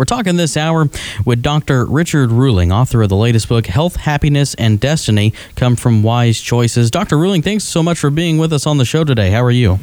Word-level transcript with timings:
We're 0.00 0.04
talking 0.04 0.36
this 0.36 0.56
hour 0.56 0.88
with 1.24 1.42
Dr. 1.42 1.84
Richard 1.84 2.30
Ruhling, 2.30 2.72
author 2.72 3.02
of 3.02 3.08
the 3.08 3.16
latest 3.16 3.48
book, 3.48 3.66
Health, 3.66 3.96
Happiness, 3.96 4.54
and 4.54 4.78
Destiny 4.78 5.32
Come 5.56 5.74
from 5.74 6.04
Wise 6.04 6.40
Choices. 6.40 6.88
Dr. 6.88 7.16
Ruhling, 7.16 7.42
thanks 7.42 7.64
so 7.64 7.82
much 7.82 7.98
for 7.98 8.08
being 8.08 8.38
with 8.38 8.52
us 8.52 8.64
on 8.64 8.78
the 8.78 8.84
show 8.84 9.02
today. 9.02 9.30
How 9.30 9.42
are 9.42 9.50
you? 9.50 9.80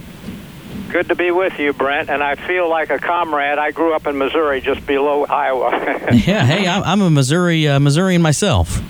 Good 0.89 1.09
to 1.09 1.15
be 1.15 1.31
with 1.31 1.59
you, 1.59 1.73
Brent, 1.73 2.09
and 2.09 2.23
I 2.23 2.35
feel 2.35 2.69
like 2.69 2.91
a 2.91 2.97
comrade. 2.97 3.57
I 3.57 3.71
grew 3.71 3.93
up 3.93 4.07
in 4.07 4.17
Missouri, 4.17 4.61
just 4.61 4.87
below 4.87 5.25
Iowa. 5.25 5.71
yeah, 6.13 6.45
hey, 6.45 6.65
I'm 6.65 7.01
a 7.01 7.09
Missouri 7.09 7.67
uh, 7.67 7.81
Missourian 7.81 8.21
myself. 8.21 8.81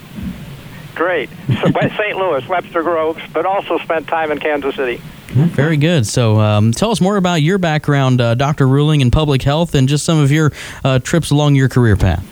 Great. 0.94 1.32
So, 1.48 1.72
St. 1.72 2.18
Louis, 2.18 2.48
Webster 2.48 2.84
Groves, 2.84 3.24
but 3.34 3.48
also 3.48 3.80
spent 3.80 4.08
time 4.08 4.32
in 4.32 4.38
Kansas 4.38 4.76
City. 4.76 5.02
Very 5.28 5.78
good. 5.78 6.06
So, 6.06 6.40
um, 6.40 6.72
tell 6.72 6.92
us 6.92 7.02
more 7.02 7.18
about 7.18 7.42
your 7.42 7.58
background, 7.58 8.22
uh, 8.22 8.36
Dr. 8.36 8.68
Ruhling, 8.68 9.02
in 9.02 9.12
public 9.12 9.42
health, 9.42 9.76
and 9.76 9.88
just 9.88 10.06
some 10.06 10.20
of 10.20 10.32
your 10.32 10.52
uh, 10.84 11.00
trips 11.00 11.32
along 11.32 11.56
your 11.56 11.68
career 11.68 11.96
path. 11.96 12.26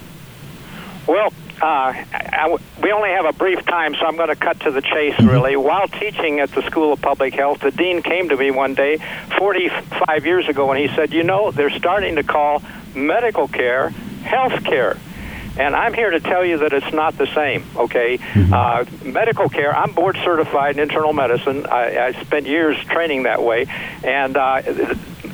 Well, 1.08 1.34
uh, 1.62 1.66
I, 1.66 2.06
I, 2.14 2.58
we 2.82 2.92
only 2.92 3.10
have 3.10 3.26
a 3.26 3.34
brief 3.34 3.66
time, 3.66 3.96
so 3.96 4.06
I'm 4.06 4.16
going 4.16 4.30
to 4.30 4.36
cut 4.36 4.60
to 4.62 4.72
the 4.72 4.82
chase, 4.82 5.16
mm-hmm. 5.16 5.30
really. 5.30 5.56
While 5.56 5.88
teaching 5.88 6.40
at 6.40 6.52
the 6.52 6.62
School 6.64 6.94
of 6.94 7.02
Public 7.02 7.34
Health, 7.34 7.62
the 7.62 7.72
dean 7.72 8.02
came 8.02 8.30
to 8.30 8.38
me 8.38 8.52
one 8.52 8.74
day, 8.74 8.98
45 9.38 10.26
years 10.26 10.48
ago, 10.48 10.72
and 10.72 10.80
he 10.80 10.94
said, 10.96 11.14
You 11.14 11.24
know, 11.24 11.52
they're 11.52 11.70
starting 11.72 12.16
to 12.16 12.24
call 12.24 12.62
medical 12.96 13.48
care 13.48 13.94
health 14.24 14.64
care. 14.64 14.98
And 15.58 15.76
I'm 15.76 15.94
here 15.94 16.10
to 16.10 16.20
tell 16.20 16.44
you 16.44 16.58
that 16.60 16.74
it's 16.74 16.94
not 16.94 17.18
the 17.18 17.28
same, 17.28 17.64
okay? 17.76 18.18
Mm-hmm. 18.18 18.54
Uh, 18.54 19.12
medical 19.12 19.50
care, 19.50 19.76
I'm 19.76 19.92
board 19.94 20.18
certified 20.24 20.76
in 20.78 20.82
internal 20.82 21.14
medicine. 21.14 21.66
I, 21.68 22.08
I 22.08 22.24
spent 22.24 22.48
years 22.48 22.78
training 22.86 23.24
that 23.24 23.44
way. 23.44 23.68
And 24.04 24.36
uh, 24.36 24.62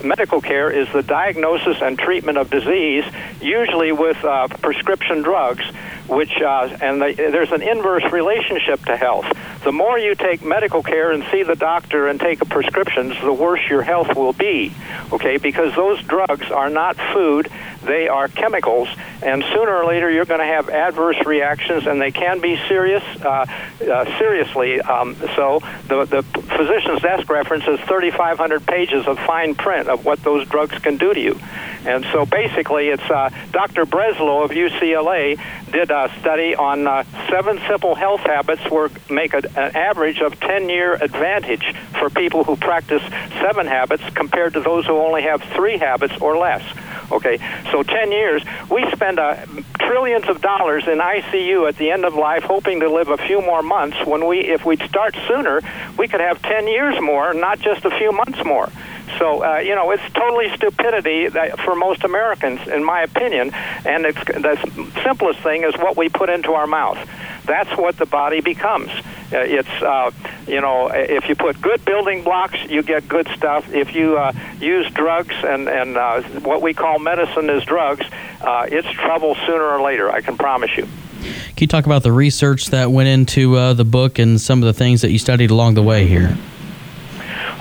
medical 0.03 0.41
care 0.41 0.69
is 0.69 0.91
the 0.91 1.03
diagnosis 1.03 1.77
and 1.81 1.97
treatment 1.97 2.37
of 2.37 2.49
disease, 2.49 3.05
usually 3.41 3.91
with 3.91 4.23
uh, 4.23 4.47
prescription 4.47 5.21
drugs 5.21 5.63
which 6.09 6.41
uh, 6.41 6.75
and 6.81 7.01
the, 7.01 7.13
there's 7.15 7.51
an 7.51 7.61
inverse 7.61 8.03
relationship 8.11 8.83
to 8.85 8.97
health. 8.97 9.25
The 9.63 9.71
more 9.71 9.99
you 9.99 10.15
take 10.15 10.43
medical 10.43 10.81
care 10.81 11.11
and 11.11 11.23
see 11.31 11.43
the 11.43 11.55
doctor 11.55 12.07
and 12.07 12.19
take 12.19 12.39
prescriptions, 12.49 13.15
the 13.21 13.33
worse 13.33 13.61
your 13.69 13.83
health 13.83 14.15
will 14.15 14.33
be. 14.33 14.73
Okay, 15.13 15.37
because 15.37 15.75
those 15.75 16.01
drugs 16.03 16.49
are 16.49 16.69
not 16.69 16.95
food; 17.13 17.49
they 17.83 18.07
are 18.07 18.27
chemicals, 18.27 18.89
and 19.21 19.43
sooner 19.53 19.75
or 19.75 19.85
later 19.85 20.09
you're 20.09 20.25
going 20.25 20.39
to 20.39 20.45
have 20.45 20.69
adverse 20.69 21.17
reactions, 21.25 21.87
and 21.87 22.01
they 22.01 22.11
can 22.11 22.39
be 22.39 22.57
serious. 22.67 23.03
Uh, 23.21 23.45
uh, 23.81 24.19
seriously, 24.19 24.81
um, 24.81 25.15
so 25.35 25.61
the 25.87 26.05
the 26.05 26.23
physician's 26.23 27.01
desk 27.01 27.29
reference 27.29 27.67
is 27.67 27.79
3,500 27.81 28.65
pages 28.65 29.07
of 29.07 29.17
fine 29.19 29.55
print 29.55 29.87
of 29.87 30.05
what 30.05 30.21
those 30.23 30.47
drugs 30.47 30.77
can 30.79 30.97
do 30.97 31.13
to 31.13 31.19
you. 31.19 31.39
And 31.85 32.05
so 32.11 32.25
basically, 32.25 32.89
it's 32.89 33.09
uh, 33.09 33.29
Dr. 33.51 33.85
Breslow 33.85 34.43
of 34.43 34.51
UCLA 34.51 35.39
did 35.71 35.91
a 35.91 36.11
study 36.19 36.55
on 36.55 36.87
uh, 36.87 37.03
seven 37.29 37.59
simple 37.67 37.95
health 37.95 38.21
habits 38.21 38.61
where 38.69 38.89
make 39.09 39.33
a, 39.33 39.37
an 39.37 39.75
average 39.75 40.19
of 40.19 40.39
10 40.39 40.69
year 40.69 40.93
advantage 40.93 41.73
for 41.97 42.09
people 42.09 42.43
who 42.43 42.55
practice 42.55 43.01
seven 43.39 43.65
habits 43.65 44.03
compared 44.13 44.53
to 44.53 44.61
those 44.61 44.85
who 44.85 44.97
only 44.97 45.21
have 45.21 45.41
three 45.55 45.77
habits 45.77 46.13
or 46.19 46.37
less. 46.37 46.63
Okay, 47.11 47.37
so 47.71 47.83
10 47.83 48.11
years, 48.11 48.43
we 48.69 48.89
spend 48.91 49.19
uh, 49.19 49.45
trillions 49.79 50.27
of 50.29 50.41
dollars 50.41 50.87
in 50.87 50.99
ICU 50.99 51.67
at 51.67 51.77
the 51.77 51.91
end 51.91 52.05
of 52.05 52.13
life 52.13 52.43
hoping 52.43 52.79
to 52.81 52.89
live 52.89 53.09
a 53.09 53.17
few 53.17 53.41
more 53.41 53.63
months 53.63 53.97
when 54.05 54.27
we, 54.27 54.39
if 54.39 54.65
we'd 54.65 54.81
start 54.83 55.15
sooner, 55.27 55.61
we 55.97 56.07
could 56.07 56.19
have 56.19 56.41
10 56.41 56.67
years 56.67 57.01
more, 57.01 57.33
not 57.33 57.59
just 57.59 57.85
a 57.85 57.89
few 57.89 58.11
months 58.11 58.43
more. 58.45 58.69
So 59.17 59.43
uh, 59.43 59.57
you 59.59 59.75
know, 59.75 59.91
it's 59.91 60.03
totally 60.13 60.49
stupidity 60.55 61.27
that, 61.27 61.59
for 61.59 61.75
most 61.75 62.03
Americans, 62.03 62.67
in 62.67 62.83
my 62.83 63.01
opinion. 63.01 63.51
And 63.85 64.05
it's, 64.05 64.23
the 64.23 65.01
simplest 65.03 65.39
thing 65.39 65.63
is 65.63 65.75
what 65.75 65.97
we 65.97 66.09
put 66.09 66.29
into 66.29 66.53
our 66.53 66.67
mouth. 66.67 66.97
That's 67.45 67.75
what 67.77 67.97
the 67.97 68.05
body 68.05 68.41
becomes. 68.41 68.89
Uh, 69.31 69.39
it's 69.39 69.81
uh, 69.81 70.11
you 70.47 70.61
know, 70.61 70.87
if 70.87 71.29
you 71.29 71.35
put 71.35 71.61
good 71.61 71.83
building 71.85 72.23
blocks, 72.23 72.57
you 72.69 72.83
get 72.83 73.07
good 73.07 73.27
stuff. 73.35 73.71
If 73.71 73.93
you 73.95 74.17
uh, 74.17 74.33
use 74.59 74.89
drugs 74.91 75.35
and 75.43 75.67
and 75.67 75.97
uh, 75.97 76.21
what 76.39 76.61
we 76.61 76.73
call 76.73 76.99
medicine 76.99 77.49
is 77.49 77.63
drugs, 77.63 78.05
uh, 78.41 78.67
it's 78.69 78.89
trouble 78.91 79.35
sooner 79.45 79.63
or 79.63 79.81
later. 79.81 80.09
I 80.11 80.21
can 80.21 80.37
promise 80.37 80.75
you. 80.75 80.87
Can 81.21 81.65
you 81.65 81.67
talk 81.67 81.85
about 81.85 82.03
the 82.03 82.11
research 82.11 82.67
that 82.67 82.91
went 82.91 83.09
into 83.09 83.57
uh, 83.57 83.73
the 83.73 83.83
book 83.83 84.19
and 84.19 84.39
some 84.39 84.63
of 84.63 84.67
the 84.67 84.73
things 84.73 85.01
that 85.01 85.11
you 85.11 85.19
studied 85.19 85.51
along 85.51 85.73
the 85.73 85.83
way 85.83 86.07
here? 86.07 86.37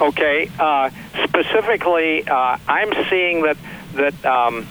Okay, 0.01 0.49
uh, 0.61 0.91
specifically, 1.25 2.27
uh, 2.29 2.57
I'm 2.69 2.93
seeing 3.11 3.43
that 3.43 3.57
that 3.95 4.25
um, 4.25 4.67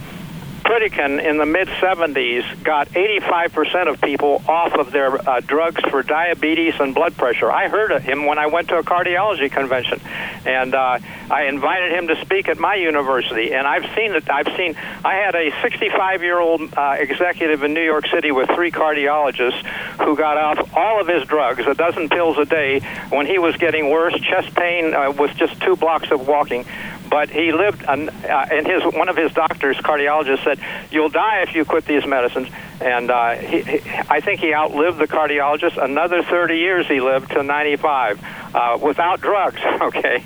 Pritikin 0.67 1.23
in 1.23 1.37
the 1.37 1.45
mid 1.45 1.69
70s 1.69 2.61
got 2.61 2.89
85% 2.89 3.87
of 3.87 4.01
people 4.01 4.43
off 4.49 4.73
of 4.73 4.91
their 4.91 5.17
uh, 5.27 5.39
drugs 5.39 5.81
for 5.89 6.03
diabetes 6.03 6.73
and 6.81 6.93
blood 6.93 7.15
pressure. 7.15 7.49
I 7.49 7.69
heard 7.69 7.93
of 7.93 8.03
him 8.03 8.25
when 8.25 8.37
I 8.37 8.47
went 8.47 8.67
to 8.67 8.77
a 8.77 8.83
cardiology 8.83 9.49
convention, 9.49 10.01
and 10.45 10.75
uh, 10.75 10.99
I 11.31 11.45
invited 11.45 11.93
him 11.93 12.09
to 12.09 12.19
speak 12.19 12.49
at 12.49 12.57
my 12.59 12.75
university. 12.75 13.53
And 13.53 13.65
I've 13.65 13.85
seen 13.95 14.11
it. 14.13 14.29
I've 14.29 14.53
seen. 14.57 14.75
I 15.05 15.15
had 15.15 15.35
a 15.35 15.51
65 15.61 16.21
year 16.21 16.37
old 16.37 16.61
uh, 16.75 16.97
executive 16.99 17.63
in 17.63 17.73
New 17.73 17.85
York 17.85 18.05
City 18.07 18.33
with 18.33 18.49
three 18.49 18.71
cardiologists 18.71 19.65
who 20.03 20.17
got 20.17 20.37
off 20.37 20.75
all 20.75 20.99
of 20.99 21.07
his 21.07 21.25
drugs, 21.29 21.65
a 21.65 21.75
dozen 21.75 22.09
pills 22.09 22.37
a 22.37 22.45
day, 22.45 22.81
when 23.07 23.25
he 23.25 23.39
was 23.39 23.55
getting 23.55 23.89
worse. 23.89 24.19
Chest 24.19 24.53
pain 24.53 24.93
uh, 24.93 25.11
was 25.11 25.33
just 25.35 25.61
two 25.61 25.77
blocks 25.77 26.11
of 26.11 26.27
walking 26.27 26.65
but 27.09 27.29
he 27.29 27.51
lived, 27.51 27.83
uh, 27.85 27.93
and 27.93 28.67
his 28.67 28.83
one 28.93 29.09
of 29.09 29.17
his 29.17 29.31
doctors, 29.33 29.77
cardiologist, 29.77 30.43
said, 30.43 30.59
"You'll 30.91 31.09
die 31.09 31.41
if 31.41 31.55
you 31.55 31.65
quit 31.65 31.85
these 31.85 32.05
medicines." 32.05 32.49
And 32.79 33.09
uh, 33.09 33.35
he, 33.35 33.61
he, 33.61 33.79
I 34.09 34.21
think 34.21 34.39
he 34.39 34.53
outlived 34.53 34.99
the 34.99 35.07
cardiologist. 35.07 35.83
Another 35.83 36.21
30 36.21 36.57
years 36.57 36.87
he 36.87 37.01
lived 37.01 37.31
to 37.31 37.41
95 37.41 38.23
uh, 38.53 38.77
without 38.81 39.21
drugs. 39.21 39.59
Okay, 39.87 40.19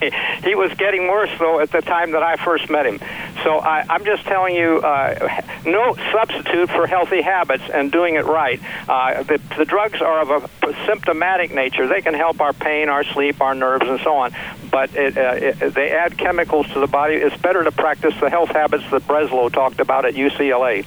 he 0.44 0.56
was 0.56 0.74
getting 0.76 1.08
worse 1.08 1.30
though 1.38 1.60
at 1.60 1.72
the 1.72 1.82
time 1.82 2.12
that 2.12 2.24
I 2.24 2.38
first 2.38 2.70
met 2.70 2.86
him. 2.86 3.00
So 3.44 3.60
I, 3.60 3.86
I'm 3.90 4.06
just 4.06 4.24
telling 4.24 4.56
you, 4.56 4.80
uh, 4.80 5.42
no 5.66 5.94
substitute 6.12 6.70
for 6.70 6.88
healthy 6.88 7.22
habits 7.22 7.64
and 7.72 7.92
doing 7.92 8.16
it 8.16 8.26
right. 8.26 8.60
Uh, 8.88 9.24
the, 9.24 9.40
the 9.58 9.66
drugs 9.66 10.02
are 10.02 10.22
of 10.22 10.50
a 10.64 10.86
symptomatic 10.86 11.54
nature. 11.54 11.88
They 11.88 12.02
can 12.02 12.14
help 12.14 12.40
our 12.40 12.54
pain, 12.54 12.90
our 12.90 13.04
sleep, 13.04 13.42
our 13.42 13.54
nerves, 13.54 13.88
and 13.88 14.00
so 14.00 14.16
on. 14.16 14.32
But 14.72 14.96
it, 14.96 15.18
uh, 15.18 15.34
it, 15.36 15.74
they 15.74 15.92
add 15.92 16.18
chemicals 16.18 16.68
to 16.70 16.80
the 16.80 16.88
body. 16.88 17.16
It's 17.16 17.36
better 17.38 17.64
to 17.64 17.72
practice 17.72 18.14
the 18.20 18.30
health 18.30 18.50
habits 18.50 18.90
that 18.92 19.06
Breslow 19.06 19.52
talked 19.52 19.80
about 19.80 20.06
at 20.06 20.14
UCLA. 20.14 20.86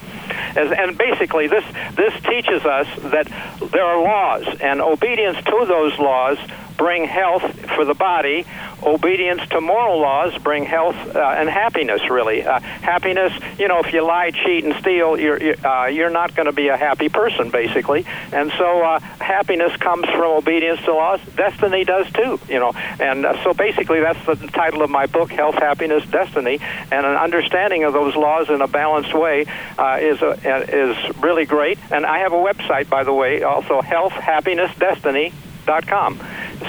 As, 0.56 0.72
and 0.72 0.96
basically, 0.96 1.48
this 1.48 1.64
this 1.94 2.14
teaches 2.22 2.64
us 2.64 2.86
that 3.12 3.26
there 3.72 3.84
are 3.84 4.02
laws, 4.02 4.46
and 4.60 4.80
obedience 4.80 5.36
to 5.44 5.64
those 5.68 5.98
laws 5.98 6.38
bring 6.76 7.04
health 7.04 7.42
for 7.70 7.84
the 7.84 7.94
body. 7.94 8.44
Obedience 8.82 9.40
to 9.48 9.60
moral 9.60 9.98
laws 10.00 10.36
bring 10.38 10.64
health 10.64 10.96
uh, 11.16 11.20
and 11.38 11.48
happiness. 11.48 12.02
Really, 12.10 12.42
uh, 12.42 12.60
happiness. 12.60 13.32
You 13.58 13.68
know, 13.68 13.80
if 13.80 13.92
you 13.92 14.04
lie, 14.04 14.30
cheat, 14.30 14.64
and 14.64 14.74
steal, 14.76 15.18
you're 15.18 15.40
uh, 15.66 15.86
you're 15.86 16.10
not 16.10 16.34
going 16.34 16.46
to 16.46 16.52
be 16.52 16.68
a 16.68 16.76
happy 16.76 17.08
person, 17.08 17.50
basically. 17.50 18.04
And 18.32 18.52
so, 18.58 18.82
uh, 18.82 19.00
happiness 19.00 19.74
comes 19.76 20.06
from 20.06 20.36
obedience 20.36 20.82
to 20.82 20.92
laws. 20.92 21.20
Destiny 21.34 21.84
does 21.84 22.10
too. 22.12 22.38
You 22.48 22.60
know, 22.60 22.72
and 23.00 23.24
uh, 23.24 23.42
so 23.42 23.54
basically, 23.54 24.00
that's 24.00 24.24
the 24.26 24.34
title 24.48 24.82
of 24.82 24.90
my 24.90 25.06
book: 25.06 25.30
Health, 25.30 25.54
Happiness, 25.54 26.04
Destiny. 26.06 26.58
And 26.90 27.06
an 27.06 27.16
understanding 27.16 27.84
of 27.84 27.92
those 27.94 28.14
laws 28.16 28.50
in 28.50 28.60
a 28.60 28.68
balanced 28.68 29.14
way 29.14 29.46
uh, 29.78 29.98
is 30.00 30.20
a, 30.20 30.32
is 30.68 31.16
really 31.22 31.46
great. 31.46 31.78
And 31.90 32.04
I 32.04 32.18
have 32.18 32.32
a 32.32 32.36
website, 32.36 32.90
by 32.90 33.04
the 33.04 33.12
way, 33.14 33.42
also 33.42 33.80
Health, 33.80 34.12
Happiness, 34.12 34.70
Destiny 34.76 35.32
dot 35.64 35.86
com. 35.86 36.20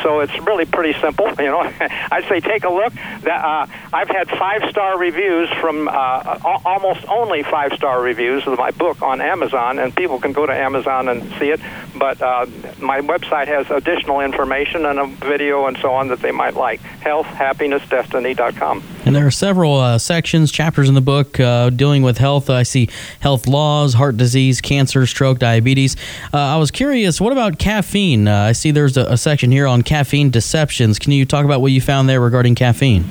So 0.01 0.19
it's 0.19 0.37
really 0.45 0.65
pretty 0.65 0.99
simple. 0.99 1.25
You 1.45 1.51
know, 1.51 1.59
I'd 2.11 2.25
say 2.27 2.39
take 2.39 2.63
a 2.63 2.69
look. 2.69 2.91
That 2.93 3.45
uh, 3.45 3.67
I've 3.93 4.07
had 4.07 4.29
five 4.29 4.67
star 4.69 4.97
reviews 4.97 5.47
from 5.61 5.87
uh, 5.87 6.39
almost 6.65 7.05
only 7.07 7.43
five 7.43 7.73
star 7.73 8.01
reviews 8.01 8.47
of 8.47 8.57
my 8.57 8.71
book 8.71 9.03
on 9.03 9.21
Amazon, 9.21 9.77
and 9.77 9.95
people 9.95 10.19
can 10.19 10.31
go 10.31 10.45
to 10.45 10.53
Amazon 10.53 11.07
and 11.07 11.21
see 11.37 11.49
it. 11.49 11.59
But 11.95 12.19
uh, 12.21 12.47
my 12.79 13.01
website 13.01 13.47
has 13.47 13.69
additional 13.69 14.21
information 14.21 14.85
and 14.87 14.97
a 14.97 15.05
video 15.05 15.67
and 15.67 15.77
so 15.77 15.93
on 15.93 16.07
that 16.07 16.21
they 16.21 16.31
might 16.31 16.55
like. 16.55 16.81
HealthHappinessDestiny.com. 17.01 18.94
And 19.05 19.15
there 19.15 19.27
are 19.27 19.31
several 19.31 19.77
uh, 19.77 19.99
sections, 19.99 20.51
chapters 20.51 20.89
in 20.89 20.95
the 20.95 21.01
book 21.01 21.39
uh, 21.39 21.69
dealing 21.69 22.01
with 22.01 22.17
health. 22.17 22.49
I 22.49 22.63
see 22.63 22.89
health 23.19 23.45
laws, 23.47 23.93
heart 23.93 24.17
disease, 24.17 24.61
cancer, 24.61 25.05
stroke, 25.05 25.37
diabetes. 25.37 25.95
Uh, 26.33 26.37
I 26.37 26.57
was 26.57 26.71
curious, 26.71 27.21
what 27.21 27.31
about 27.31 27.59
caffeine? 27.59 28.27
I 28.27 28.53
see 28.53 28.71
there's 28.71 28.97
a, 28.97 29.03
a 29.03 29.17
section 29.17 29.51
here 29.51 29.67
on 29.67 29.83
caffeine 29.83 30.31
deceptions. 30.31 30.97
Can 30.97 31.11
you 31.11 31.23
talk 31.23 31.45
about 31.45 31.61
what 31.61 31.71
you 31.71 31.81
found 31.81 32.09
there 32.09 32.19
regarding 32.19 32.55
caffeine? 32.55 33.05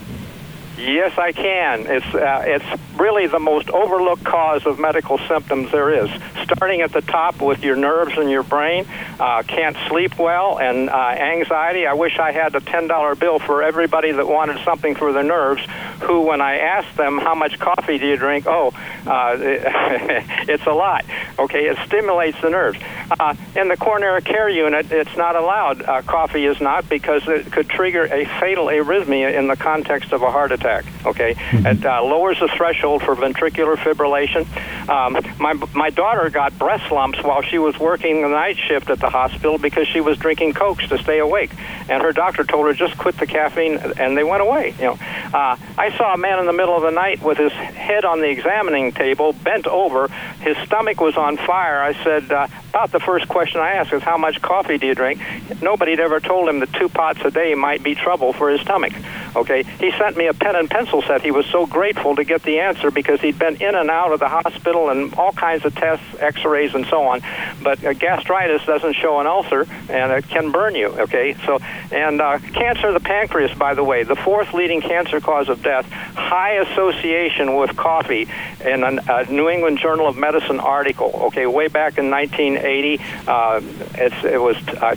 Yes, 0.76 1.16
I 1.16 1.32
can. 1.32 1.86
It's 1.86 2.14
uh, 2.14 2.42
it's 2.44 2.93
really 3.04 3.26
the 3.26 3.38
most 3.38 3.68
overlooked 3.68 4.24
cause 4.24 4.64
of 4.64 4.78
medical 4.78 5.18
symptoms 5.28 5.70
there 5.70 5.92
is. 5.92 6.08
Starting 6.42 6.80
at 6.80 6.90
the 6.90 7.02
top 7.02 7.42
with 7.42 7.62
your 7.62 7.76
nerves 7.76 8.16
and 8.16 8.30
your 8.30 8.42
brain, 8.42 8.86
uh, 9.20 9.42
can't 9.42 9.76
sleep 9.88 10.18
well, 10.18 10.58
and 10.58 10.88
uh, 10.88 10.94
anxiety. 10.94 11.86
I 11.86 11.92
wish 11.92 12.18
I 12.18 12.32
had 12.32 12.54
a 12.54 12.60
ten 12.60 12.86
dollar 12.88 13.14
bill 13.14 13.38
for 13.38 13.62
everybody 13.62 14.10
that 14.12 14.26
wanted 14.26 14.64
something 14.64 14.94
for 14.94 15.12
their 15.12 15.22
nerves. 15.22 15.62
Who, 16.04 16.22
when 16.22 16.40
I 16.40 16.56
asked 16.58 16.96
them 16.96 17.18
how 17.18 17.34
much 17.34 17.58
coffee 17.58 17.98
do 17.98 18.06
you 18.06 18.16
drink, 18.16 18.46
oh, 18.46 18.72
uh, 19.06 19.36
it's 19.38 20.66
a 20.66 20.72
lot. 20.72 21.04
Okay, 21.38 21.66
it 21.66 21.76
stimulates 21.86 22.40
the 22.40 22.48
nerves. 22.48 22.78
Uh, 23.20 23.34
in 23.54 23.68
the 23.68 23.76
coronary 23.76 24.22
care 24.22 24.48
unit, 24.48 24.90
it's 24.90 25.16
not 25.16 25.36
allowed. 25.36 25.82
Uh, 25.82 26.00
coffee 26.02 26.46
is 26.46 26.58
not 26.60 26.88
because 26.88 27.22
it 27.28 27.52
could 27.52 27.68
trigger 27.68 28.04
a 28.04 28.24
fatal 28.40 28.66
arrhythmia 28.66 29.34
in 29.38 29.46
the 29.46 29.56
context 29.56 30.12
of 30.12 30.22
a 30.22 30.30
heart 30.30 30.52
attack. 30.52 30.86
Okay, 31.04 31.34
mm-hmm. 31.34 31.66
it 31.66 31.84
uh, 31.84 32.02
lowers 32.02 32.38
the 32.40 32.48
threshold 32.48 32.93
for 32.98 33.14
ventricular 33.14 33.76
fibrillation. 33.76 34.46
Um, 34.88 35.16
my 35.38 35.52
my 35.74 35.90
daughter 35.90 36.30
got 36.30 36.58
breast 36.58 36.90
lumps 36.90 37.22
while 37.22 37.42
she 37.42 37.58
was 37.58 37.78
working 37.78 38.22
the 38.22 38.28
night 38.28 38.56
shift 38.56 38.90
at 38.90 39.00
the 39.00 39.10
hospital 39.10 39.58
because 39.58 39.86
she 39.88 40.00
was 40.00 40.18
drinking 40.18 40.54
cokes 40.54 40.88
to 40.88 40.98
stay 40.98 41.18
awake, 41.18 41.50
and 41.88 42.02
her 42.02 42.12
doctor 42.12 42.44
told 42.44 42.66
her 42.66 42.74
just 42.74 42.96
quit 42.98 43.16
the 43.18 43.26
caffeine, 43.26 43.78
and 43.98 44.16
they 44.16 44.24
went 44.24 44.42
away. 44.42 44.74
You 44.78 44.84
know, 44.84 44.98
uh, 45.32 45.56
I 45.78 45.94
saw 45.96 46.14
a 46.14 46.18
man 46.18 46.38
in 46.38 46.46
the 46.46 46.52
middle 46.52 46.76
of 46.76 46.82
the 46.82 46.90
night 46.90 47.22
with 47.22 47.38
his 47.38 47.52
head 47.52 48.04
on 48.04 48.20
the 48.20 48.28
examining 48.28 48.92
table, 48.92 49.32
bent 49.32 49.66
over, 49.66 50.08
his 50.40 50.56
stomach 50.58 51.00
was 51.00 51.16
on 51.16 51.36
fire. 51.36 51.82
I 51.82 51.94
said, 52.04 52.30
uh, 52.30 52.48
about 52.68 52.92
the 52.92 53.00
first 53.00 53.28
question 53.28 53.60
I 53.60 53.72
asked 53.72 53.92
is, 53.92 54.02
how 54.02 54.16
much 54.16 54.42
coffee 54.42 54.78
do 54.78 54.86
you 54.86 54.94
drink? 54.94 55.20
Nobody 55.62 55.92
had 55.92 56.00
ever 56.00 56.20
told 56.20 56.48
him 56.48 56.60
that 56.60 56.72
two 56.72 56.88
pots 56.88 57.20
a 57.24 57.30
day 57.30 57.54
might 57.54 57.82
be 57.82 57.94
trouble 57.94 58.32
for 58.32 58.50
his 58.50 58.60
stomach. 58.60 58.92
Okay, 59.36 59.64
he 59.80 59.90
sent 59.92 60.16
me 60.16 60.26
a 60.26 60.34
pen 60.34 60.56
and 60.56 60.70
pencil 60.70 61.02
set. 61.02 61.22
He 61.22 61.30
was 61.30 61.46
so 61.46 61.66
grateful 61.66 62.14
to 62.16 62.24
get 62.24 62.42
the 62.42 62.60
answer 62.60 62.90
because 62.90 63.20
he'd 63.20 63.38
been 63.38 63.56
in 63.56 63.74
and 63.74 63.90
out 63.90 64.12
of 64.12 64.20
the 64.20 64.28
hospital 64.28 64.90
and 64.90 65.12
all 65.14 65.32
kinds 65.32 65.64
of 65.64 65.74
tests, 65.74 66.04
X-rays, 66.20 66.74
and 66.74 66.86
so 66.86 67.02
on. 67.02 67.20
But 67.62 67.84
uh, 67.84 67.94
gastritis 67.94 68.64
doesn't 68.64 68.94
show 68.94 69.18
an 69.20 69.26
ulcer, 69.26 69.66
and 69.88 70.12
it 70.12 70.28
can 70.28 70.52
burn 70.52 70.74
you. 70.74 70.88
Okay, 70.88 71.34
so 71.44 71.58
and 71.90 72.20
uh, 72.20 72.38
cancer 72.38 72.88
of 72.88 72.94
the 72.94 73.00
pancreas, 73.00 73.56
by 73.56 73.74
the 73.74 73.84
way, 73.84 74.04
the 74.04 74.16
fourth 74.16 74.54
leading 74.54 74.80
cancer 74.80 75.20
cause 75.20 75.48
of 75.48 75.62
death, 75.62 75.86
high 75.90 76.54
association 76.54 77.56
with 77.56 77.76
coffee 77.76 78.28
in 78.64 78.84
a 78.84 79.24
New 79.30 79.48
England 79.48 79.78
Journal 79.78 80.06
of 80.06 80.16
Medicine 80.16 80.60
article. 80.60 81.10
Okay, 81.26 81.46
way 81.46 81.68
back 81.68 81.98
in 81.98 82.10
1980, 82.10 83.00
uh, 83.26 83.60
it 83.96 84.40
was. 84.40 84.56
Uh, 84.68 84.94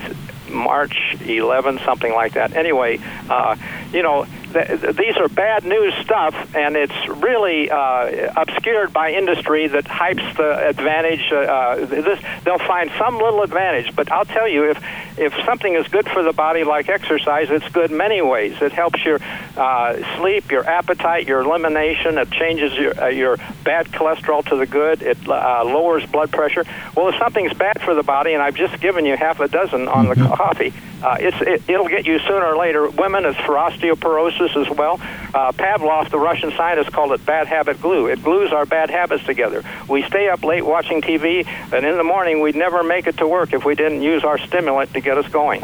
March 0.49 0.97
11, 1.21 1.79
something 1.85 2.13
like 2.13 2.33
that. 2.33 2.55
Anyway, 2.55 2.99
uh, 3.29 3.55
you 3.91 4.03
know, 4.03 4.25
th- 4.53 4.95
these 4.95 5.17
are 5.17 5.27
bad 5.27 5.65
news 5.65 5.93
stuff, 6.03 6.33
and 6.55 6.75
it's 6.75 7.07
really 7.07 7.69
uh, 7.69 8.31
obscured 8.35 8.93
by 8.93 9.11
industry 9.11 9.67
that 9.67 9.85
hypes 9.85 10.35
the 10.37 10.67
advantage. 10.67 11.31
Uh, 11.31 11.35
uh, 11.35 11.85
this, 11.85 12.19
they'll 12.43 12.57
find 12.59 12.91
some 12.97 13.17
little 13.17 13.43
advantage, 13.43 13.95
but 13.95 14.11
I'll 14.11 14.25
tell 14.25 14.47
you, 14.47 14.71
if 14.71 14.83
if 15.17 15.33
something 15.45 15.73
is 15.73 15.87
good 15.87 16.07
for 16.09 16.23
the 16.23 16.33
body, 16.33 16.63
like 16.63 16.89
exercise, 16.89 17.49
it's 17.49 17.67
good 17.69 17.91
many 17.91 18.21
ways. 18.21 18.55
It 18.61 18.71
helps 18.71 19.03
your 19.03 19.19
uh, 19.55 20.17
sleep, 20.17 20.51
your 20.51 20.65
appetite, 20.65 21.27
your 21.27 21.41
elimination. 21.41 22.17
It 22.17 22.31
changes 22.31 22.73
your 22.73 22.99
uh, 22.99 23.07
your 23.07 23.37
bad 23.63 23.87
cholesterol 23.87 24.45
to 24.45 24.55
the 24.55 24.65
good. 24.65 25.01
It 25.01 25.17
uh, 25.27 25.63
lowers 25.65 26.05
blood 26.05 26.31
pressure. 26.31 26.65
Well, 26.95 27.09
if 27.09 27.15
something's 27.15 27.53
bad 27.53 27.81
for 27.81 27.93
the 27.95 28.03
body, 28.03 28.33
and 28.33 28.41
I've 28.41 28.55
just 28.55 28.79
given 28.79 29.05
you 29.05 29.17
half 29.17 29.39
a 29.39 29.47
dozen 29.47 29.87
on 29.87 30.07
mm-hmm. 30.07 30.21
the 30.21 30.35
coffee, 30.35 30.73
uh, 31.01 31.17
it's 31.19 31.37
it, 31.41 31.69
it'll 31.69 31.87
get 31.87 32.05
you 32.05 32.19
sooner 32.19 32.45
or 32.45 32.57
later. 32.57 32.89
Women, 32.89 33.25
it's 33.25 33.39
for 33.39 33.55
osteoporosis 33.55 34.55
as 34.55 34.75
well. 34.75 34.99
Uh, 35.33 35.51
Pavlov, 35.51 36.09
the 36.09 36.19
Russian 36.19 36.51
scientist, 36.51 36.91
called 36.91 37.11
it 37.11 37.25
bad 37.25 37.47
habit 37.47 37.81
glue. 37.81 38.07
It 38.07 38.23
glues 38.23 38.51
our 38.51 38.65
bad 38.65 38.89
habits 38.89 39.23
together. 39.23 39.63
We 39.87 40.03
stay 40.03 40.29
up 40.29 40.43
late 40.43 40.65
watching 40.65 41.01
TV, 41.01 41.45
and 41.71 41.85
in 41.85 41.97
the 41.97 42.03
morning 42.03 42.41
we'd 42.41 42.55
never 42.55 42.83
make 42.83 43.07
it 43.07 43.17
to 43.17 43.27
work 43.27 43.53
if 43.53 43.65
we 43.65 43.75
didn't 43.75 44.01
use 44.01 44.23
our 44.23 44.37
stimulant 44.39 44.93
to 44.93 45.01
get 45.07 45.17
us 45.17 45.31
going. 45.31 45.63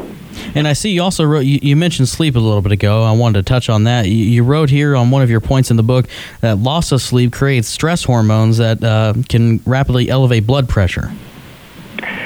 And 0.56 0.68
I 0.68 0.74
see 0.74 0.92
you 0.92 1.04
also 1.04 1.26
wrote, 1.26 1.42
you, 1.42 1.60
you, 1.62 1.76
mentioned 1.76 2.08
sleep 2.08 2.36
a 2.36 2.40
little 2.40 2.62
bit 2.62 2.72
ago. 2.72 3.04
I 3.04 3.12
wanted 3.12 3.40
to 3.40 3.44
touch 3.44 3.70
on 3.70 3.84
that. 3.84 4.08
You, 4.08 4.14
you, 4.14 4.44
wrote 4.44 4.70
here 4.70 4.96
on 4.96 5.12
one 5.12 5.22
of 5.22 5.30
your 5.30 5.42
points 5.42 5.70
in 5.70 5.78
the 5.78 5.84
book 5.84 6.08
that 6.42 6.58
loss 6.58 6.92
of 6.92 7.02
sleep 7.02 7.34
creates 7.34 7.68
stress 7.68 8.04
hormones 8.04 8.58
that 8.58 8.84
uh, 8.84 9.14
can 9.28 9.60
rapidly 9.66 10.10
elevate 10.10 10.48
blood 10.48 10.70
pressure. 10.70 11.12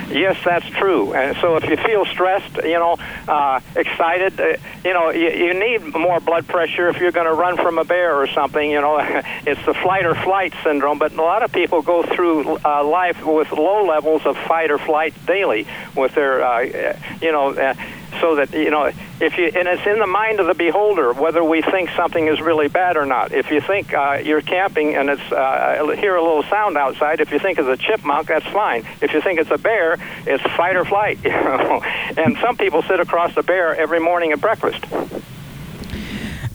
Yes, 0.10 0.38
that's 0.44 0.66
true. 0.68 1.14
And 1.14 1.38
so 1.38 1.58
if 1.58 1.66
you 1.66 1.78
feel 1.78 2.06
stressed, 2.06 2.58
you 2.58 2.80
know, 2.80 2.98
uh, 3.28 3.60
excited, 3.76 4.40
uh, 4.40 4.58
you 4.84 4.94
know, 4.94 5.12
you, 5.12 5.30
you 5.30 5.54
need 5.54 5.94
more 5.96 6.20
blood 6.20 6.48
pressure 6.48 6.90
if 6.90 6.98
you're 6.98 7.12
going 7.12 7.28
to 7.28 7.34
run 7.34 7.58
from 7.58 7.78
a 7.78 7.84
bear 7.84 8.16
or 8.16 8.28
something. 8.28 8.70
You 8.70 8.82
know, 8.82 8.98
it's 9.46 9.64
the 9.66 9.74
flight 9.74 10.06
or 10.06 10.16
flight 10.16 10.54
syndrome. 10.64 11.00
But 11.00 11.14
a 11.14 11.22
lot 11.22 11.44
of 11.44 11.52
people 11.52 11.82
go 11.82 12.04
through 12.04 12.60
uh, 12.64 12.84
life 12.84 13.26
with 13.26 13.52
low 13.52 13.86
levels 13.86 14.26
of 14.26 14.38
fight 14.38 14.72
or 14.72 14.78
flight 14.78 15.14
daily 15.26 15.68
with 15.96 16.16
their, 16.16 16.44
uh, 16.44 16.98
you 17.22 17.32
know. 17.32 17.54
Uh, 17.54 17.74
so 18.20 18.36
that 18.36 18.54
you 18.54 18.70
know 18.70 18.92
if 19.20 19.38
you 19.38 19.46
and 19.46 19.68
it's 19.68 19.86
in 19.86 20.00
the 20.00 20.08
mind 20.08 20.40
of 20.40 20.48
the 20.48 20.54
beholder 20.54 21.14
whether 21.14 21.44
we 21.44 21.62
think 21.62 21.90
something 21.92 22.28
is 22.28 22.42
really 22.42 22.68
bad 22.68 22.98
or 22.98 23.06
not. 23.06 23.32
If 23.32 23.52
you 23.52 23.62
think 23.62 23.94
uh, 23.94 24.22
you're 24.24 24.42
camping 24.42 24.96
and 24.96 25.10
it's 25.10 25.32
uh, 25.32 25.96
hear 25.98 26.16
a 26.16 26.22
little 26.22 26.44
sound 26.44 26.78
outside, 26.78 27.20
if 27.20 27.32
you 27.32 27.40
think 27.40 27.60
it's 27.60 27.68
a 27.68 27.78
chipmunk, 27.78 28.28
that's 28.28 28.48
fine. 28.48 28.86
If 29.02 29.14
you 29.14 29.22
think 29.22 29.40
it's 29.40 29.52
a 29.52 29.58
bear, 29.58 29.98
it's 30.26 30.44
fight 30.56 30.76
or 30.76 30.86
flight. 30.86 31.20
You 31.28 31.34
know? 31.34 31.82
and 32.18 32.38
some 32.38 32.56
people 32.56 32.82
sit 32.84 33.00
across 33.00 33.36
the 33.36 33.44
bear 33.44 33.76
every 33.76 34.00
morning 34.00 34.32
at 34.32 34.40
breakfast. 34.40 34.82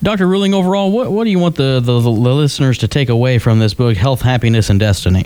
Dr. 0.01 0.27
Ruhling, 0.27 0.53
overall, 0.53 0.91
what, 0.91 1.11
what 1.11 1.23
do 1.23 1.29
you 1.29 1.39
want 1.39 1.55
the, 1.55 1.79
the, 1.79 1.99
the 1.99 2.09
listeners 2.09 2.79
to 2.79 2.87
take 2.87 3.07
away 3.07 3.39
from 3.39 3.59
this 3.59 3.73
book, 3.73 3.95
Health, 3.95 4.21
Happiness, 4.21 4.69
and 4.69 4.79
Destiny? 4.79 5.25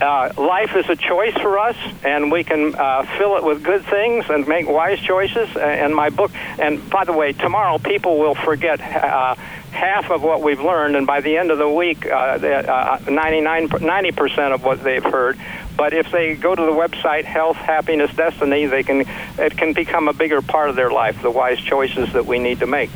Uh, 0.00 0.32
life 0.36 0.76
is 0.76 0.88
a 0.88 0.96
choice 0.96 1.34
for 1.34 1.58
us, 1.58 1.76
and 2.04 2.32
we 2.32 2.44
can 2.44 2.74
uh, 2.74 3.04
fill 3.18 3.36
it 3.36 3.44
with 3.44 3.62
good 3.62 3.84
things 3.84 4.24
and 4.28 4.46
make 4.48 4.68
wise 4.68 4.98
choices. 5.00 5.48
And 5.56 5.94
my 5.94 6.10
book, 6.10 6.32
and 6.58 6.88
by 6.90 7.04
the 7.04 7.12
way, 7.12 7.32
tomorrow 7.32 7.78
people 7.78 8.18
will 8.18 8.34
forget 8.34 8.80
uh, 8.80 9.34
half 9.70 10.10
of 10.10 10.22
what 10.22 10.42
we've 10.42 10.60
learned, 10.60 10.96
and 10.96 11.06
by 11.06 11.20
the 11.20 11.36
end 11.36 11.50
of 11.50 11.58
the 11.58 11.68
week, 11.68 12.06
uh, 12.06 12.10
uh, 12.10 12.98
99, 13.08 13.68
90% 13.68 14.54
of 14.54 14.64
what 14.64 14.82
they've 14.82 15.04
heard. 15.04 15.38
But 15.76 15.92
if 15.92 16.10
they 16.10 16.34
go 16.34 16.54
to 16.54 16.62
the 16.62 16.72
website 16.72 17.24
Health, 17.24 17.56
Happiness, 17.56 18.14
Destiny, 18.14 18.66
they 18.66 18.82
can 18.82 19.04
it 19.38 19.56
can 19.56 19.72
become 19.72 20.08
a 20.08 20.12
bigger 20.12 20.42
part 20.42 20.68
of 20.68 20.76
their 20.76 20.90
life. 20.90 21.22
The 21.22 21.30
wise 21.30 21.58
choices 21.58 22.12
that 22.12 22.26
we 22.26 22.38
need 22.38 22.60
to 22.60 22.66
make. 22.66 22.90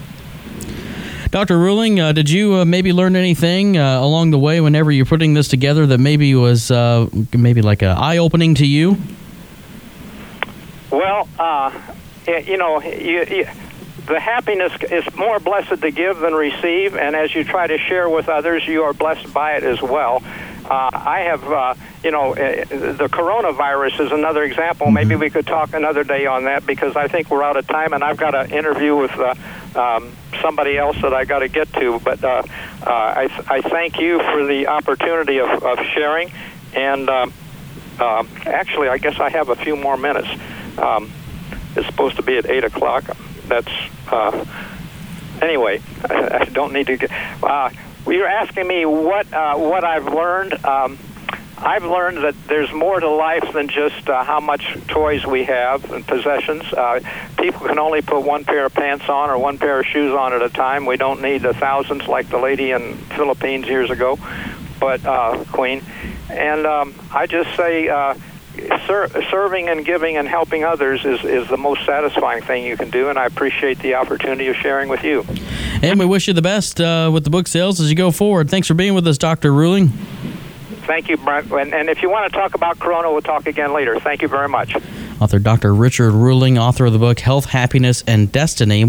Dr. 1.34 1.58
Ruhling, 1.58 1.98
uh, 1.98 2.12
did 2.12 2.30
you 2.30 2.54
uh, 2.54 2.64
maybe 2.64 2.92
learn 2.92 3.16
anything 3.16 3.76
uh, 3.76 4.00
along 4.00 4.30
the 4.30 4.38
way 4.38 4.60
whenever 4.60 4.92
you're 4.92 5.04
putting 5.04 5.34
this 5.34 5.48
together 5.48 5.84
that 5.84 5.98
maybe 5.98 6.32
was 6.36 6.70
uh, 6.70 7.08
maybe 7.36 7.60
like 7.60 7.82
an 7.82 7.88
eye 7.88 8.18
opening 8.18 8.54
to 8.54 8.64
you? 8.64 8.96
Well, 10.92 11.28
uh, 11.36 11.72
you 12.28 12.56
know, 12.56 12.80
you, 12.80 13.24
you, 13.28 13.48
the 14.06 14.20
happiness 14.20 14.72
is 14.90 15.04
more 15.14 15.38
blessed 15.40 15.80
to 15.80 15.90
give 15.90 16.18
than 16.18 16.34
receive, 16.34 16.96
and 16.96 17.16
as 17.16 17.34
you 17.34 17.44
try 17.44 17.66
to 17.66 17.78
share 17.78 18.08
with 18.08 18.28
others, 18.28 18.66
you 18.66 18.82
are 18.82 18.92
blessed 18.92 19.32
by 19.32 19.52
it 19.52 19.64
as 19.64 19.80
well. 19.80 20.22
Uh, 20.64 20.90
I 20.92 21.20
have, 21.20 21.44
uh, 21.44 21.74
you 22.02 22.10
know, 22.10 22.32
uh, 22.32 22.64
the 22.64 23.08
coronavirus 23.10 24.06
is 24.06 24.12
another 24.12 24.42
example. 24.42 24.86
Mm-hmm. 24.86 24.94
Maybe 24.94 25.16
we 25.16 25.30
could 25.30 25.46
talk 25.46 25.74
another 25.74 26.04
day 26.04 26.26
on 26.26 26.44
that 26.44 26.66
because 26.66 26.96
I 26.96 27.08
think 27.08 27.30
we're 27.30 27.42
out 27.42 27.56
of 27.56 27.66
time, 27.66 27.92
and 27.92 28.02
I've 28.02 28.16
got 28.16 28.34
an 28.34 28.50
interview 28.50 28.96
with 28.96 29.12
uh, 29.12 29.34
um, 29.74 30.12
somebody 30.40 30.78
else 30.78 30.96
that 31.02 31.12
I 31.12 31.24
got 31.24 31.40
to 31.40 31.48
get 31.48 31.72
to. 31.74 32.00
But 32.00 32.24
uh, 32.24 32.42
uh, 32.82 32.90
I, 32.90 33.44
I 33.48 33.60
thank 33.60 33.98
you 33.98 34.18
for 34.18 34.46
the 34.46 34.68
opportunity 34.68 35.38
of, 35.38 35.62
of 35.62 35.78
sharing, 35.94 36.32
and 36.74 37.08
uh, 37.08 37.26
uh, 38.00 38.24
actually, 38.46 38.88
I 38.88 38.98
guess 38.98 39.20
I 39.20 39.30
have 39.30 39.50
a 39.50 39.56
few 39.56 39.76
more 39.76 39.96
minutes. 39.96 40.28
Um, 40.78 41.10
it's 41.76 41.86
supposed 41.86 42.16
to 42.16 42.22
be 42.22 42.36
at 42.38 42.46
eight 42.46 42.64
o'clock. 42.64 43.04
That's 43.48 43.72
uh, 44.10 44.44
anyway. 45.40 45.80
I, 46.08 46.38
I 46.40 46.44
don't 46.46 46.72
need 46.72 46.86
to 46.88 46.96
get. 46.96 47.10
Uh, 47.42 47.70
you're 48.06 48.28
asking 48.28 48.66
me 48.66 48.84
what 48.84 49.32
uh, 49.32 49.56
what 49.56 49.84
I've 49.84 50.06
learned. 50.06 50.64
Um, 50.64 50.98
I've 51.56 51.84
learned 51.84 52.18
that 52.18 52.34
there's 52.48 52.72
more 52.72 52.98
to 52.98 53.08
life 53.08 53.52
than 53.52 53.68
just 53.68 54.08
uh, 54.08 54.24
how 54.24 54.40
much 54.40 54.76
toys 54.88 55.24
we 55.24 55.44
have 55.44 55.90
and 55.92 56.06
possessions. 56.06 56.64
Uh, 56.72 57.00
people 57.38 57.66
can 57.66 57.78
only 57.78 58.02
put 58.02 58.22
one 58.22 58.44
pair 58.44 58.66
of 58.66 58.74
pants 58.74 59.08
on 59.08 59.30
or 59.30 59.38
one 59.38 59.56
pair 59.56 59.80
of 59.80 59.86
shoes 59.86 60.12
on 60.12 60.32
at 60.32 60.42
a 60.42 60.50
time. 60.50 60.84
We 60.84 60.96
don't 60.96 61.22
need 61.22 61.42
the 61.42 61.54
thousands 61.54 62.06
like 62.08 62.28
the 62.28 62.38
lady 62.38 62.72
in 62.72 62.96
Philippines 63.16 63.66
years 63.66 63.90
ago, 63.90 64.18
but 64.80 65.04
uh, 65.06 65.44
Queen. 65.52 65.82
And 66.28 66.66
um, 66.66 66.94
I 67.12 67.26
just 67.26 67.54
say. 67.56 67.88
Uh, 67.88 68.14
Ser- 68.86 69.08
serving 69.30 69.68
and 69.68 69.84
giving 69.84 70.16
and 70.16 70.28
helping 70.28 70.64
others 70.64 71.04
is, 71.04 71.24
is 71.24 71.48
the 71.48 71.56
most 71.56 71.84
satisfying 71.84 72.42
thing 72.42 72.64
you 72.64 72.76
can 72.76 72.90
do, 72.90 73.08
and 73.08 73.18
I 73.18 73.26
appreciate 73.26 73.80
the 73.80 73.94
opportunity 73.94 74.46
of 74.48 74.56
sharing 74.56 74.88
with 74.88 75.02
you. 75.02 75.24
And 75.82 75.98
we 75.98 76.06
wish 76.06 76.28
you 76.28 76.34
the 76.34 76.42
best 76.42 76.80
uh, 76.80 77.10
with 77.12 77.24
the 77.24 77.30
book 77.30 77.48
sales 77.48 77.80
as 77.80 77.90
you 77.90 77.96
go 77.96 78.10
forward. 78.10 78.48
Thanks 78.48 78.68
for 78.68 78.74
being 78.74 78.94
with 78.94 79.06
us, 79.06 79.18
Dr. 79.18 79.50
Ruhling. 79.50 79.90
Thank 80.86 81.08
you, 81.08 81.16
Brent. 81.16 81.50
And, 81.50 81.74
and 81.74 81.88
if 81.88 82.02
you 82.02 82.10
want 82.10 82.30
to 82.30 82.38
talk 82.38 82.54
about 82.54 82.78
Corona, 82.78 83.10
we'll 83.10 83.22
talk 83.22 83.46
again 83.46 83.72
later. 83.72 83.98
Thank 83.98 84.22
you 84.22 84.28
very 84.28 84.48
much. 84.48 84.76
Author 85.20 85.38
Dr. 85.38 85.74
Richard 85.74 86.12
Ruhling, 86.12 86.58
author 86.60 86.86
of 86.86 86.92
the 86.92 86.98
book 86.98 87.20
Health, 87.20 87.46
Happiness, 87.46 88.02
and 88.06 88.30
Destiny. 88.30 88.82